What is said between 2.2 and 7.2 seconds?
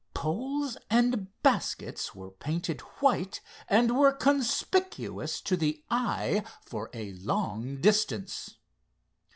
painted white and were conspicuous to the eye for a